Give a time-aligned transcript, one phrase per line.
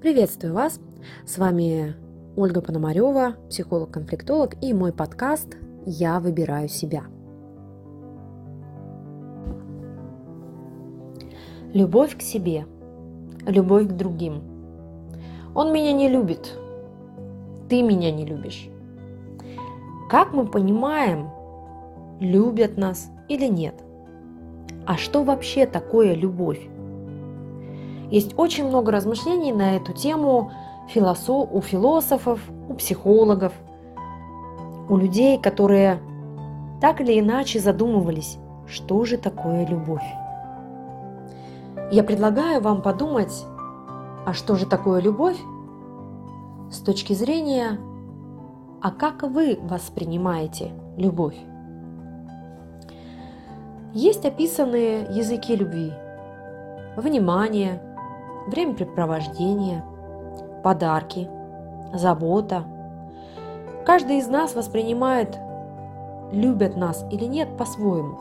[0.00, 0.78] Приветствую вас!
[1.26, 1.96] С вами
[2.36, 7.02] Ольга Пономарева, психолог-конфликтолог и мой подкаст «Я выбираю себя».
[11.74, 12.66] Любовь к себе,
[13.44, 14.40] любовь к другим.
[15.56, 16.56] Он меня не любит,
[17.68, 18.68] ты меня не любишь.
[20.08, 21.28] Как мы понимаем,
[22.20, 23.74] любят нас или нет?
[24.86, 26.68] А что вообще такое любовь?
[28.10, 30.50] Есть очень много размышлений на эту тему
[30.94, 33.52] у философов, у психологов,
[34.88, 36.00] у людей, которые
[36.80, 40.04] так или иначе задумывались, что же такое любовь.
[41.90, 43.44] Я предлагаю вам подумать,
[44.26, 45.38] а что же такое любовь
[46.70, 47.78] с точки зрения,
[48.80, 51.36] а как вы воспринимаете любовь.
[53.94, 55.92] Есть описанные языки любви.
[56.96, 57.80] Внимание,
[58.48, 59.84] времяпрепровождение,
[60.62, 61.28] подарки,
[61.94, 62.64] забота.
[63.86, 65.38] Каждый из нас воспринимает,
[66.32, 68.18] любят нас или нет, по-своему.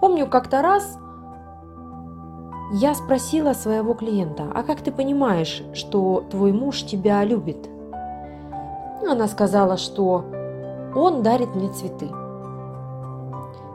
[0.00, 0.98] Помню, как-то раз
[2.72, 7.68] я спросила своего клиента, а как ты понимаешь, что твой муж тебя любит?
[9.06, 10.24] Она сказала, что
[10.94, 12.08] он дарит мне цветы.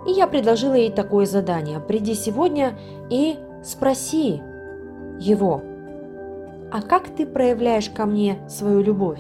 [0.08, 1.80] И я предложила ей такое задание.
[1.80, 2.78] Приди сегодня
[3.10, 4.42] и спроси
[5.20, 5.62] его,
[6.72, 9.20] а как ты проявляешь ко мне свою любовь?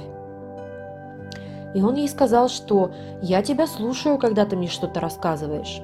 [1.73, 5.81] И он ей сказал, что я тебя слушаю, когда ты мне что-то рассказываешь.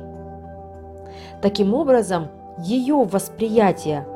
[1.41, 4.07] Таким образом, ее восприятие,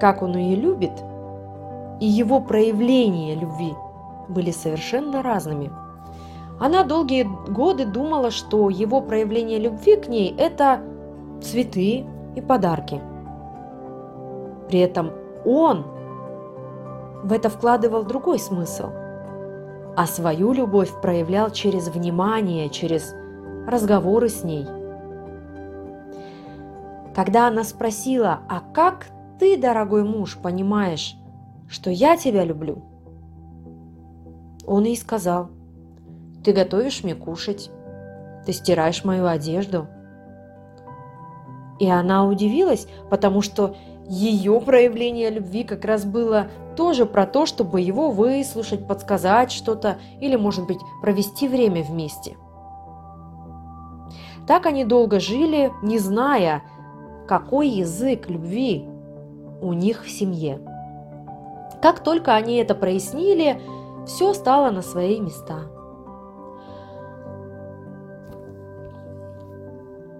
[0.00, 0.92] как он ее любит,
[2.00, 3.72] и его проявление любви
[4.28, 5.70] были совершенно разными.
[6.60, 10.80] Она долгие годы думала, что его проявление любви к ней– это
[11.42, 12.04] цветы
[12.36, 13.00] и подарки.
[14.68, 15.12] При этом
[15.44, 15.84] он
[17.22, 18.90] в это вкладывал другой смысл,
[19.96, 23.14] а свою любовь проявлял через внимание, через
[23.66, 24.66] разговоры с ней.
[27.14, 29.06] Когда она спросила, а как
[29.38, 31.16] ты, дорогой муж, понимаешь,
[31.68, 32.82] что я тебя люблю?
[34.66, 35.50] Он ей сказал,
[36.44, 37.70] ты готовишь мне кушать,
[38.44, 39.86] ты стираешь мою одежду.
[41.78, 43.76] И она удивилась, потому что
[44.08, 50.36] ее проявление любви как раз было тоже про то, чтобы его выслушать, подсказать что-то или,
[50.36, 52.36] может быть, провести время вместе.
[54.46, 56.62] Так они долго жили, не зная,
[57.26, 58.86] какой язык любви
[59.62, 60.60] у них в семье.
[61.80, 63.60] Как только они это прояснили,
[64.06, 65.60] все стало на свои места.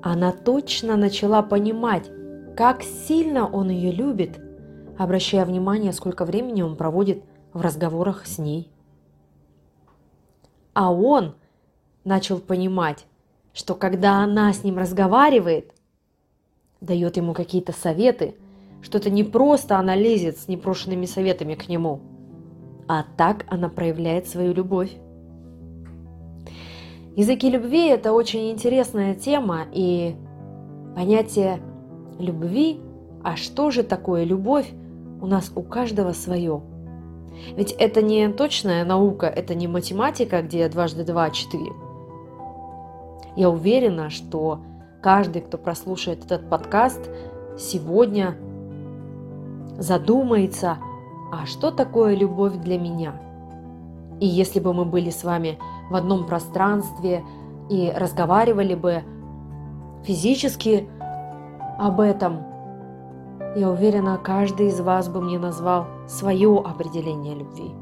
[0.03, 2.11] Она точно начала понимать,
[2.57, 4.41] как сильно он ее любит,
[4.97, 7.23] обращая внимание, сколько времени он проводит
[7.53, 8.71] в разговорах с ней.
[10.73, 11.35] А он
[12.05, 13.07] начал понимать,
[13.53, 15.73] что когда она с ним разговаривает,
[16.81, 18.35] дает ему какие-то советы,
[18.83, 22.01] что это не просто она лезет с непрошенными советами к нему,
[22.87, 24.93] а так она проявляет свою любовь.
[27.17, 30.17] Языки любви– это очень интересная тема, и
[30.97, 31.61] понятие
[32.19, 32.81] любви,
[33.23, 34.71] а что же такое любовь,
[35.21, 36.63] у нас у каждого свое.
[37.57, 41.73] Ведь это не точная наука, это не математика, где дважды два– четыре.
[43.37, 44.61] Я уверена, что
[45.03, 47.11] каждый, кто прослушает этот подкаст,
[47.59, 48.37] сегодня
[49.79, 50.79] задумается,
[51.33, 53.21] а что такое любовь для меня?
[54.21, 55.59] И если бы мы были с вами
[55.91, 57.25] в одном пространстве
[57.69, 59.03] и разговаривали бы
[60.05, 60.89] физически
[61.79, 62.43] об этом,
[63.57, 67.73] я уверена, каждый из вас бы мне назвал свое определение любви.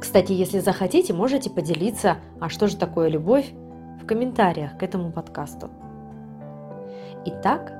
[0.00, 3.52] Кстати, если захотите, можете поделиться, а что же такое любовь,
[4.02, 5.70] в комментариях к этому подкасту.
[7.24, 7.72] Итак,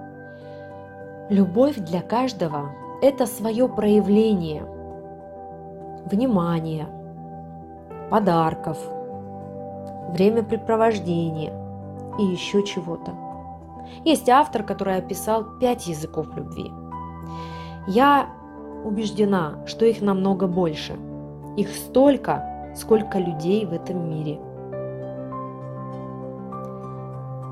[1.28, 2.71] любовь для каждого–
[3.03, 4.65] это свое проявление
[6.06, 6.89] внимания,
[8.10, 8.78] подарков,
[10.10, 11.53] времяпрепровождения
[12.18, 13.23] и еще чего-то.
[14.04, 16.71] Есть автор, который описал пять языков любви.
[17.86, 18.28] Я
[18.84, 20.95] убеждена, что их намного больше.
[21.57, 24.39] Их столько, сколько людей в этом мире.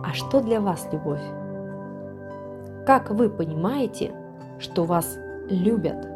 [0.05, 1.23] А что для вас любовь?
[2.87, 4.13] Как вы понимаете,
[4.59, 5.19] что вас
[5.49, 6.09] любят?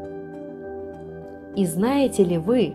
[1.54, 2.74] И знаете ли вы,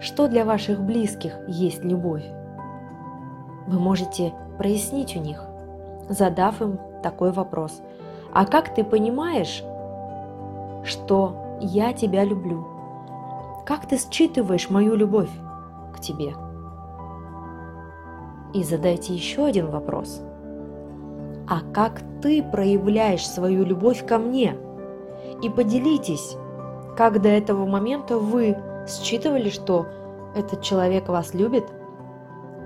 [0.00, 2.24] что для ваших близких есть любовь?
[3.70, 5.50] Вы можете прояснить у них
[6.10, 7.80] задав им такой вопрос.
[8.32, 9.62] А как ты понимаешь,
[10.84, 12.66] что я тебя люблю?
[13.64, 15.30] Как ты считываешь мою любовь
[15.94, 16.34] к тебе?
[18.52, 20.20] И задайте еще один вопрос.
[21.48, 24.56] А как ты проявляешь свою любовь ко мне?
[25.42, 26.36] И поделитесь,
[26.96, 28.56] как до этого момента вы
[28.88, 29.86] считывали, что
[30.34, 31.64] этот человек вас любит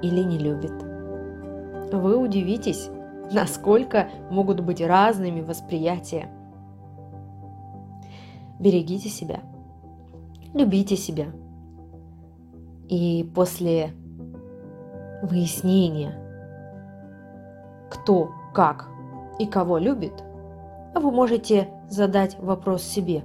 [0.02, 0.83] или не любит.
[1.92, 2.88] Вы удивитесь,
[3.32, 6.28] насколько могут быть разными восприятия.
[8.58, 9.40] Берегите себя,
[10.52, 11.26] любите себя.
[12.88, 13.92] И после
[15.22, 16.14] выяснения,
[17.90, 18.88] кто, как
[19.38, 20.22] и кого любит,
[20.94, 23.24] вы можете задать вопрос себе,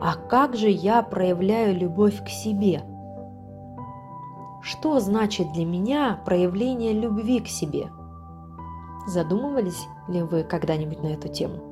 [0.00, 2.82] а как же я проявляю любовь к себе?
[4.60, 7.90] Что значит для меня проявление любви к себе?
[9.06, 11.67] Задумывались ли вы когда-нибудь на эту тему?